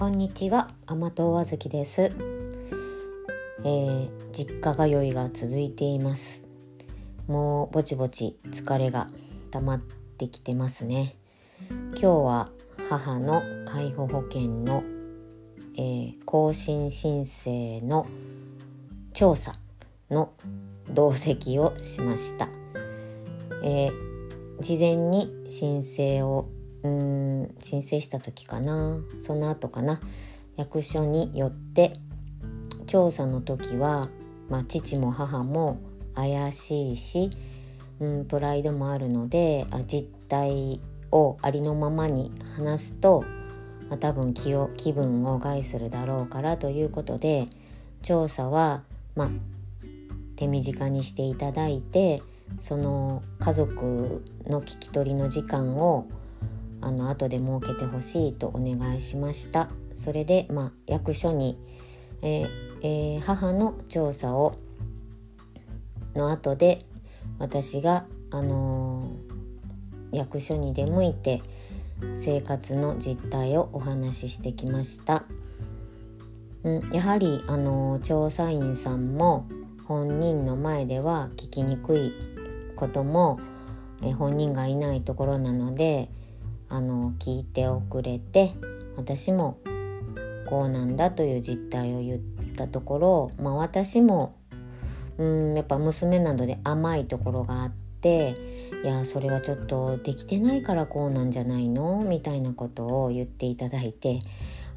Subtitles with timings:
[0.00, 6.46] こんにちは甘党あずきです、えー、実家通いが続いています。
[7.26, 9.08] もうぼちぼち疲れが
[9.50, 11.16] 溜まってきてますね。
[11.68, 12.48] 今日は
[12.88, 14.84] 母の介護保険の、
[15.76, 18.06] えー、更新申請の
[19.12, 19.56] 調査
[20.10, 20.32] の
[20.88, 22.48] 同席をしました、
[23.62, 23.92] えー、
[24.60, 26.48] 事前に申請を
[26.82, 29.00] うん申請した時かな。
[29.18, 30.00] その後かな。
[30.56, 31.96] 役所によって
[32.86, 34.08] 調査の時は、
[34.48, 35.80] まあ、父も母も
[36.14, 37.30] 怪しいし、
[37.98, 40.80] うん、プライドもあるのであ実態
[41.12, 43.24] をありのままに話すと、
[43.88, 47.46] まあ、多分気を気分を害するだろうからということで
[48.02, 48.82] 調査は、
[49.14, 49.30] まあ、
[50.36, 52.22] 手短にしていただいて
[52.58, 56.06] その家族の聞き取りの時間を
[56.80, 59.68] あの後で設けてほしいとお願いしました。
[59.96, 61.58] それで、まあ、役所に、
[62.22, 62.46] え
[62.82, 64.56] えー、母の調査を
[66.14, 66.84] の後で
[67.38, 71.42] 私が、あのー、役所に出向いて
[72.14, 75.24] 生活の実態をお話ししてきました、
[76.62, 79.46] うん、やはり、あの調査員さんも
[79.86, 82.12] 本人の前では聞きにくい
[82.76, 83.38] ことも、
[84.02, 86.08] え本人がいないところなので
[86.70, 88.54] あの聞いておくれて
[88.96, 89.58] 私も
[90.48, 92.20] こうなんだという実態を言っ
[92.56, 94.36] たところ、まあ、私も
[95.18, 98.34] うんやっぱ娘などで甘いところがあって
[98.82, 102.02] いやそれはちょっとできてないからこうなんじゃないの？
[102.02, 104.22] みたいなことを言っていただいて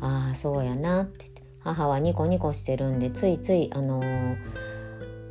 [0.01, 1.31] ああそうやなって。
[1.65, 4.01] 母はニコニコしてるんでついついあの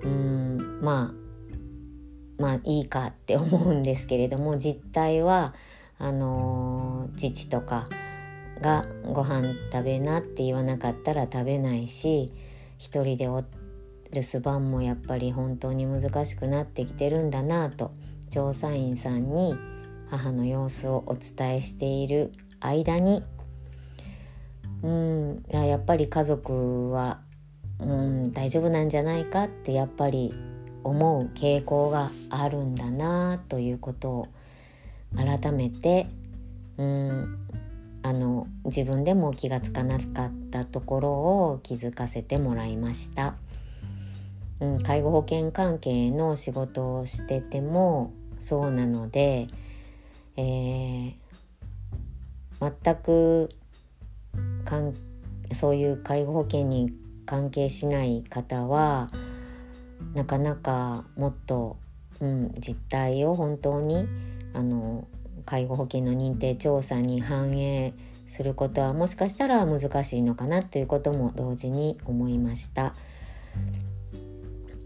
[0.02, 1.12] うんま
[2.38, 5.52] あまあいいかって思うんですけれども実態は
[6.02, 7.86] あの父とか
[8.60, 12.32] がご飯食べなって言わなかったら食べないし
[12.76, 13.44] 一人でお
[14.10, 17.92] 留守番もやっぱり本当に難しくなってきてるんだなと
[18.30, 19.54] 調査員さんに
[20.10, 23.22] 母の様子をお伝えしている間に。
[24.82, 27.20] うんややっぱり家族は
[27.78, 30.34] うん大丈夫なんじゃないかってやっぱり
[30.82, 34.28] 思う傾向があるんだなということを
[35.16, 36.06] 改めて
[36.78, 37.38] うん
[38.02, 43.36] あの自分でも気が付かなかったところを気づかせてもらいました、
[44.60, 49.46] うん、介護保険関係の仕事をしててもそうなので、
[50.36, 51.14] えー、
[52.60, 53.50] 全く
[54.64, 54.94] かん
[55.52, 56.92] そういう介護保険に
[57.24, 59.08] 関係しない方は
[60.14, 61.76] なかなかもっと、
[62.20, 64.08] うん、実態を本当に
[64.54, 65.06] あの
[65.44, 67.94] 介護保険の認定調査に反映
[68.26, 72.94] することはもしかしたら難しいのかなということも同時に思いました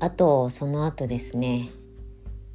[0.01, 1.69] あとその後ですね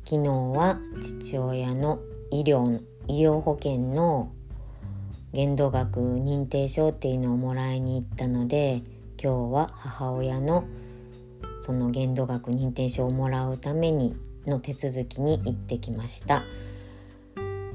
[0.04, 2.00] 昨日は父親の
[2.32, 4.32] 医療医療保険の
[5.34, 8.82] 限度額認定証っていうのをもらいに行ったので
[9.22, 10.66] 今日は母親の
[11.62, 16.44] その限度額認定証をもらうためにの手続きに行ってきました。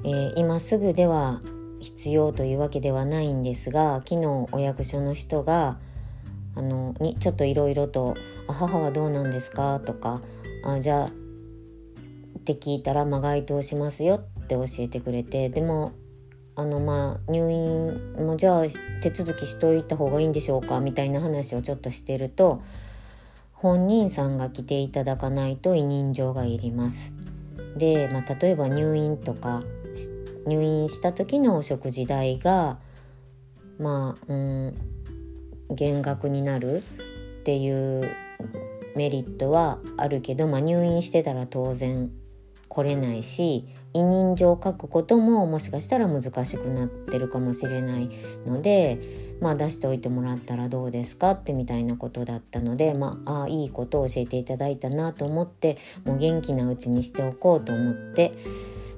[0.06, 1.40] えー、今すぐでは
[1.80, 5.78] 必要というわけではないんですが昨日お役所の人が
[6.54, 8.14] あのにちょっといろいろと
[8.48, 10.22] 「母はどうなんですか?」とか
[10.64, 11.10] あ「じゃあ」っ
[12.44, 15.90] て聞いたら、まあ、該当しますよって教えてくれてでも
[16.54, 18.64] あのまあ入院もじゃあ
[19.02, 20.80] 手続きしといた方がいいんでしょうか？
[20.80, 22.62] みたいな話をちょっとしてると
[23.52, 27.14] 本人さんが来ていただかないと委任状がいります。
[27.76, 29.62] で、まあ、例えば入院とか
[30.46, 32.78] 入院した時のお食事代が
[33.78, 34.74] まあうん
[35.74, 36.82] 減額になる
[37.40, 38.08] っていう
[38.96, 42.10] メリットはあるけど、まあ、入院してたら当然
[42.68, 48.10] 来れないし委任状を書くことももしかしたら難しくなってるかもしれない
[48.46, 49.00] ので、
[49.40, 58.32] まあ、出しておいてもらったらどうですかってみたいなことだったので、まあ、あいいことを教えていただいたなと思ってもう元気なうちにしておこうと思って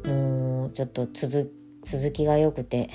[0.05, 2.91] もうちょっと続きが良くて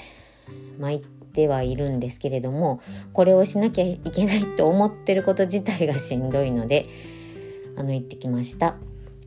[0.80, 2.82] 参ってはいるんですけれども
[3.14, 6.88] これをしなきゃいけないと思ってること自体がしんどいので
[7.76, 8.76] あの行ってきました。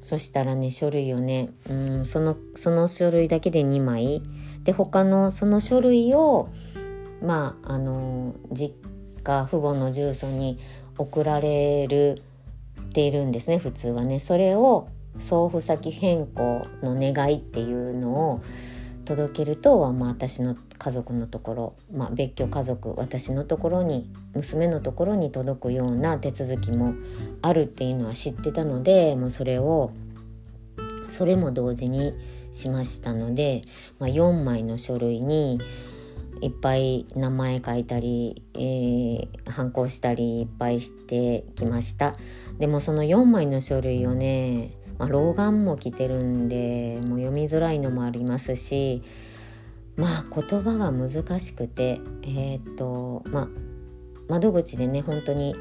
[0.00, 4.22] そしたらね書類をねうんそのその書類だけで2枚。
[4.62, 6.48] で他のその書類を
[7.22, 8.74] まああの実
[9.22, 10.58] 家父母の住所に
[10.98, 12.22] 送られる
[12.92, 14.18] ているんですね普通はね。
[14.18, 18.42] それを送付先変更の願いっていうのを
[19.04, 26.94] 届けると、まあ、私の家族のところ、まあ、別居家族私のところに娘のところに届くような手続きも
[27.40, 29.92] あるっていうのは知ってたのでもうそれを
[31.06, 32.14] それも同時に
[32.50, 33.62] しましたので、
[33.98, 35.60] まあ、4枚の書類に
[36.42, 42.16] いっぱい名前書いたり、えー、反抗したりいっぱいしてきました。
[42.58, 49.02] でもその4枚の書類をね、まあ、老眼も来てるんでもう読みづらいのもありますし
[49.96, 53.48] まあ言葉が難しくてえー、っとまあ
[54.28, 55.54] 窓口でね本当に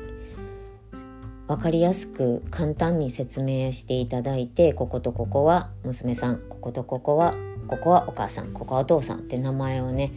[1.48, 7.36] 分かりやすく簡単に説明していただいてこことここは娘さんこことここは
[7.68, 10.12] ここはお母さんここはお父さんって名前をね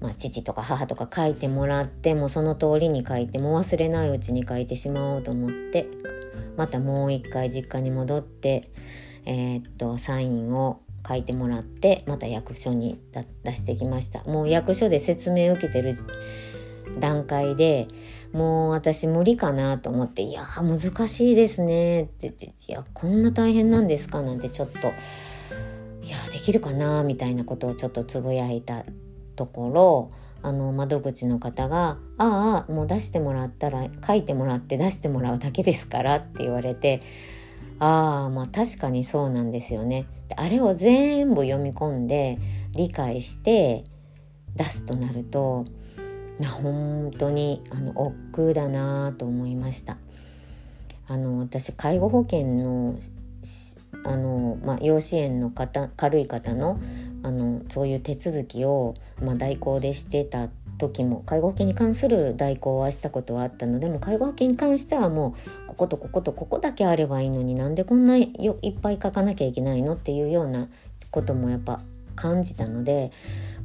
[0.00, 5.88] まあ、父とか母とか書いてもらってもその通りに書いても忘れないうちに書いてしまおうと思って
[6.56, 8.70] またもう一回実家に戻って
[9.26, 13.00] えー、っとサインを書いてもらってまた役所に
[13.44, 14.24] 出してきました。
[14.24, 15.94] もう役所で説明を受けてる
[16.98, 17.88] 段階で
[18.32, 24.78] もう私無理かなと思って「いや難しいですね」って言って「いやこんな大変なんですか」なんてちょっと
[26.02, 28.84] 「いやできるかな」みたいなことをちょっとつぶやいた
[29.36, 30.10] ところ
[30.46, 37.02] あの窓口の方が「ああもう出してもらったら書いてもらって出してもらうだけですから」って言われて
[37.80, 40.06] ああまあ確かにそうなんですよね。
[40.36, 42.38] あれを全部読み込んで
[42.76, 43.82] 理解して
[44.54, 45.64] 出すとなると
[46.62, 49.98] 本当にあの億劫だなと思いました。
[51.08, 52.94] あの私介護保険の
[54.04, 56.78] あの、まあ、養子縁の方軽い方の
[57.22, 60.48] あのそういう手続きを、まあ、代行でしてた
[60.78, 65.34] 時も介護保険に関する代行はしたことはあったのでも介護保険に関してはも
[65.64, 70.68] うこことこことここだけあればいいのになんでこんないっぱい書かなきゃいけないのっていうような
[71.10, 71.80] こともやっぱ
[72.14, 73.12] 感じたので、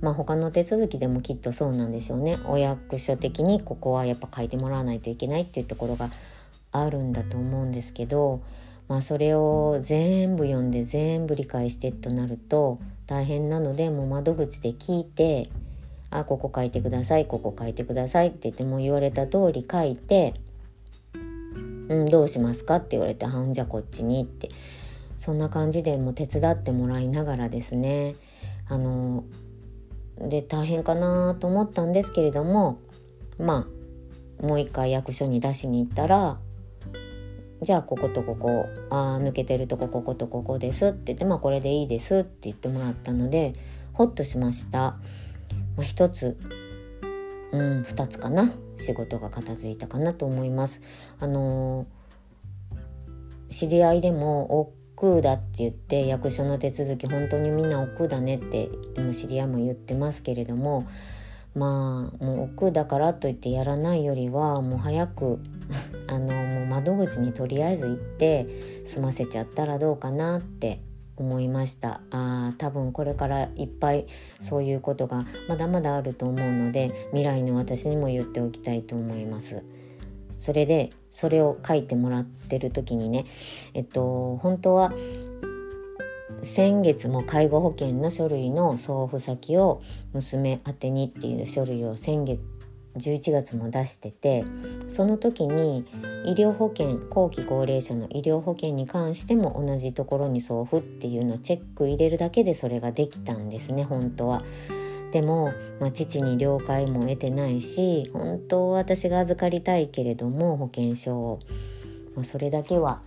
[0.01, 2.37] まあ、他の手続きでもきっとそうなんでしょうね。
[2.45, 6.09] お役所的にここはやっぱ書いてもらわないといけないっていうところが
[6.71, 8.41] あるんだと思うんですけど、
[8.91, 12.77] まあ、それを全部読んで全部理解してとなると
[13.07, 15.49] 大変なのでもう窓口で聞いて
[16.11, 20.33] 「あここ書いてくださいここ書いてください」って言っても言われた通り書いて
[21.87, 24.49] 「うんどうしますか?」って言われて「はんじゃこっちに」って
[25.17, 28.15] そんな感じでもう手伝ってもらいながらですね
[28.67, 29.23] あの
[30.17, 32.77] で大変かなと思ったんですけれども
[33.37, 33.69] ま
[34.41, 36.39] あもう一回役所に出しに行ったら
[37.61, 43.53] じゃあこことここあ抜けてるとここことここですって言ってまあこれでいいですって言ってもらったので
[43.93, 44.79] ほっとしました、
[45.75, 46.37] まあ、一つ
[47.51, 48.51] うん二つかな。
[48.81, 50.81] 仕事が片付いたかなと思います。
[51.19, 58.69] あのー、知り合いでも億劫だって言って役所の手続き本当にみんな億劫だねって
[59.13, 60.87] 知り合いも言ってますけれども
[61.55, 65.39] まあもう億劫だからといってやらないよりはもう早く
[66.07, 66.27] あの
[66.71, 68.47] 窓口にとりあえず行って
[68.85, 70.81] 済ませちゃったらどうかなって
[71.17, 72.01] 思いました。
[72.09, 74.07] あ多分これからいっぱい
[74.39, 79.63] そういうことがまだまだあると思うので未来の私にも言っておきたいと思います。
[80.37, 83.25] それでそれを書いてもらってる時にね
[83.73, 84.93] えっと本当は
[86.41, 89.81] 先月も介護保険の書類の送付先を
[90.13, 92.41] 娘宛にっていう書類を先月
[92.97, 94.43] 11月も出してて
[94.87, 95.85] その時に
[96.25, 104.43] 医療保険後期高齢者の医療保険に関しても同じところに送付っていうのをチェック入れるだけでそれができたんですね本当は。
[105.11, 111.39] でも、まあ、父に了解も得てないし本当私が預かりたいけれども保険証を、
[112.15, 113.01] まあ、それだけは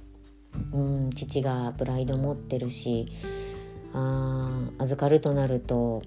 [0.72, 3.10] うん父がプライド持ってるし
[3.94, 6.02] あ預かるとなると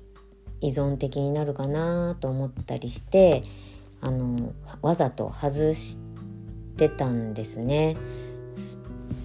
[0.62, 3.44] 依存的になるかなと思ったりして
[4.02, 5.98] あのわざと外し
[6.78, 7.98] てたんですね。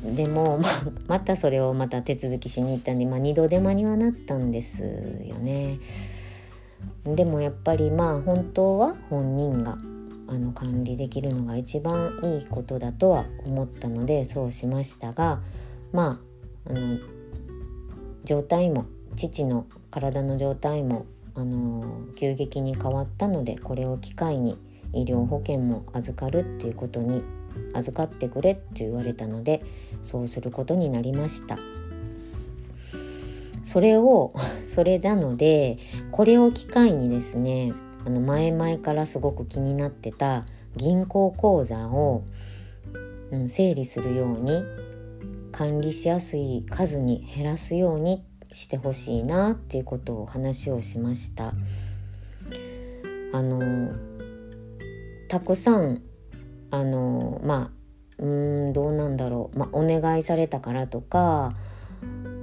[0.04, 0.68] でも、ま
[1.06, 5.78] またそれをまた手続きしに行ったんで、まあ、2度手間にはなったんですよね。
[7.04, 9.78] でもやっぱりまあ本当は本人が
[10.28, 15.40] あの管理できるのが一番いいことだとは思ったのでそうしましたが
[15.92, 16.20] ま
[16.66, 16.98] ああの
[18.24, 18.86] 状態も
[19.16, 24.58] 父の体の状態もあの急激に変わったのでこれを機会に
[24.92, 27.24] 医療保険も預かるっていうことに
[27.74, 29.62] 預かってくれって言われたので
[30.02, 31.58] そうすることになりました。
[33.62, 34.34] それを
[34.66, 35.78] それなので
[36.10, 37.72] これを機会にですね
[38.04, 40.44] あの前々からすごく気になってた
[40.76, 42.24] 銀行口座を、
[43.30, 44.64] うん、整理するように
[45.52, 51.52] 管理しやすい数に減らすようにしてほしいなっていうことを話をしました。
[53.32, 53.92] あの
[55.28, 56.02] たくさん
[56.70, 57.70] あのま
[58.18, 58.26] あう
[58.68, 61.54] んどうなんだろう、まあ、お願いされたからとか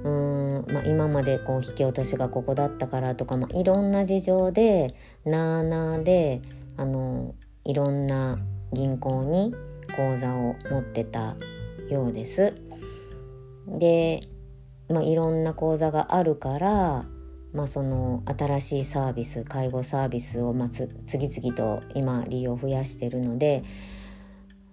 [0.02, 6.42] うん、まあ、今までこう引き落としがここだったからとか、まあ、いろんな事情でなあなあで
[6.76, 8.38] あのいろんな
[8.72, 9.54] 銀行に
[9.90, 11.36] 口座を持ってた
[11.88, 12.54] ようです。
[13.66, 14.22] で、
[14.90, 17.04] まあ、いろんな口座があるから、
[17.52, 23.64] まあ、その新しいサービス介護サービスをま次々と今利用増やしてるので、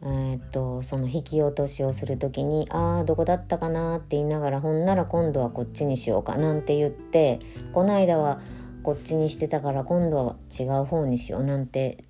[0.03, 7.39] えー、っとその引き落としをする時に「ああどこだったかな」って言いながらほんなら今度はこっちにしようかなんて言って
[7.73, 8.39] この間は
[8.83, 12.03] こっちにしてたから今度は違う方にしようなんて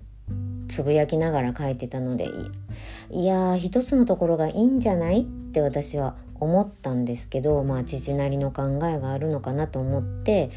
[0.68, 2.28] つぶやきながら書いてたので
[3.10, 10.50] いやー一つのところがいいんじゃないって私は思ったんですけどまあ父なりの考えがあるのかなと思って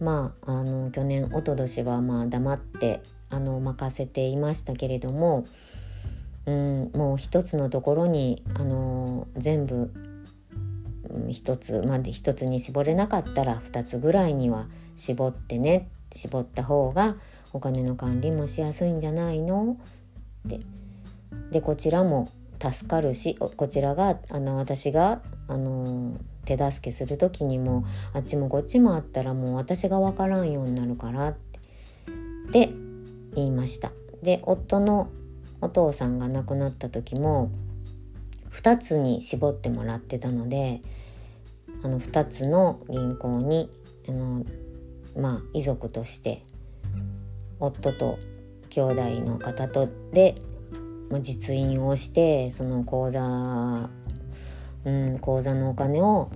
[0.00, 5.44] まああの去年一昨年はまあ黙ってあの任せていましたけれども、
[6.46, 9.92] うん、もう一つのところにあの全部
[11.30, 17.16] 一つまで一つに絞れなかったら二つぐらいには絞ってね絞った方が
[17.52, 19.76] お金の管理もしやすいんじゃないの？
[20.46, 20.60] って。
[21.50, 22.28] でこちらも
[22.60, 31.36] 助かるしこちらがあの私があの手助けする時にもあっちもこっちもあったらもう私が分からんようになるからっ
[32.52, 32.70] て
[33.34, 33.92] 言いました。
[34.22, 35.10] で夫の
[35.60, 37.50] お父さんが亡くなった時も
[38.52, 40.82] 2つに絞ってもらってたので
[41.82, 43.70] あの2つの銀行に
[44.08, 44.44] あの
[45.16, 46.42] まあ遺族として
[47.60, 48.18] 夫と
[48.70, 50.34] 兄弟の方とで
[51.20, 53.90] 実印をしてその口座
[54.84, 56.30] うん口座のお金を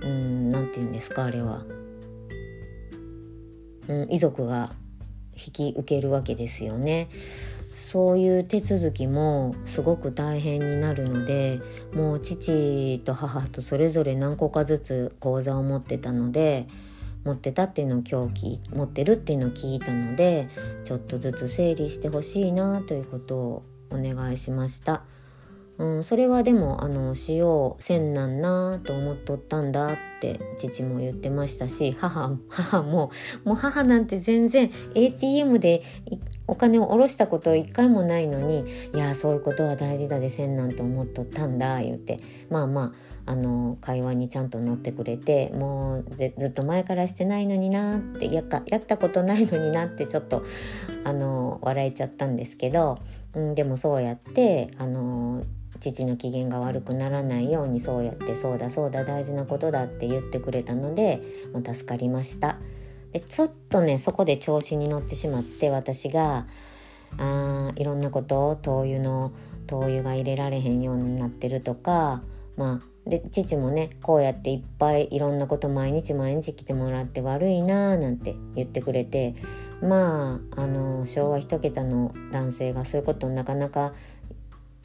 [0.00, 1.64] うん何て言うんですかあれは、
[3.88, 4.70] うん、遺族が
[5.34, 7.08] 引き受けるわけですよね。
[7.72, 11.58] そういう手続きもすごく大変になるので
[11.94, 16.66] もう父と母とそれぞれ何個かずつ口座を持ってたので
[17.24, 20.48] 持ってたっていうのを今日持ってるっていうのを聞いたので
[20.84, 25.02] ちょっとずつ整理してほしいなということをお願いしました。
[25.82, 33.10] うん、それはでもあのしようせんなんなと思っとったんだって父も言ってましたし母母も
[33.44, 35.82] もう母なんて全然 ATM で
[36.46, 42.92] お金を下ろしたこと一回もないのにいやそういうことは大事だでせんなんと思っとったんだ言ってまあま
[43.26, 50.44] ああの会話にちゃんと乗ってくれてもうずっと前からしてないのになってやかやったことないのになってちょっと
[51.02, 53.00] あの笑えちゃったんですけど、
[53.34, 55.44] うん、でもそうやってあの
[55.90, 61.20] 父の機嫌が悪くならないようにそうやってそうだそうだ大事なことだって言ってくれたので
[61.52, 62.58] もう助かりました。
[63.12, 66.46] でちょっとねそこで調子に乗ってしまって私が
[67.18, 69.32] あいろんなこと灯油の
[69.66, 72.22] 灯油が入れられへんようになってるとか
[72.56, 79.34] まあで父もねこうやっていっぱいいろんなこと毎日毎日来てもらって悪いなーなんて言ってくれて
[79.82, 83.92] まああの昭和一桁の男性がそういうことをなかなか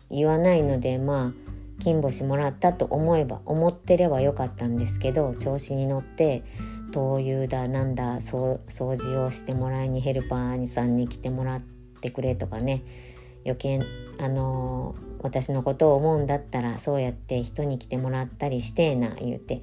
[0.09, 1.47] 言わないのでまあ
[1.79, 6.43] 金星もらったと思えば思ってればよかったんですけど調子に乗って
[6.91, 11.61] 灯油だなんだ掃除をしてもらいにヘルパーさんに来てもらっ
[12.01, 12.83] てくれとかね
[13.45, 13.79] 余計
[14.19, 19.61] あのー、私のことを思うんだったらそうやって人に来てもらったりしてえな言うて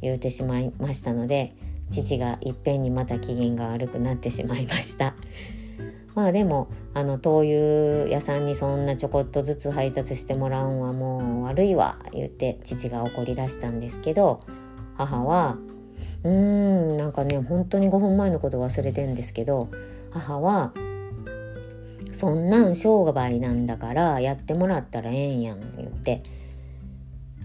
[0.00, 1.54] 言うてしまいましたので
[1.90, 5.14] 父がいっぺんにまた機嫌が悪くなってしまいました。
[6.20, 14.42] まあでもあの灯油屋さんにそんなちょこっとずつ配達してもらうんはもう悪いわ言って父が怒り出したんですけど
[14.98, 15.56] 母は
[16.22, 19.70] うーんなんかね本当に5分前のこと忘れてんですけど
[20.10, 20.74] 母は
[22.12, 26.22] そんなん商売なんだからやってもらったらええんやん言って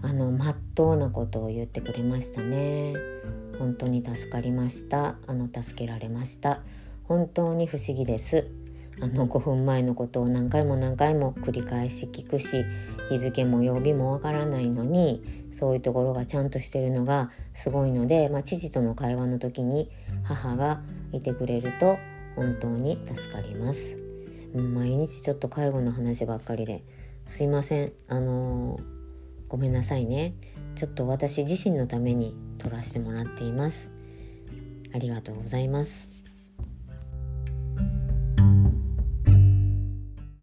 [0.02, 2.92] あのまっとうなことを言ってくれましたね。
[3.58, 5.16] 本当に助かりました。
[5.26, 6.60] あの助けられました。
[7.04, 8.65] 本当に不思議です。
[9.00, 12.64] あの5分前のことを何回も何回も繰り返し聞くし
[13.10, 19.90] 日付も曜日もわからないのにそういうところがちゃんとしてるのがすごいので、まあ、父との会話の時に
[20.24, 20.80] 母が
[21.12, 21.98] いてくれると
[22.36, 23.96] 本当に助かります。
[24.54, 26.82] 毎日ちょっと介護の話ばっかりで
[27.26, 27.92] すいません。
[28.08, 28.82] あのー、
[29.48, 30.34] ごめんなさいね。
[30.74, 33.90] ちょっと私自身のために撮らせてもらっています。
[34.94, 36.15] ありがとうございます。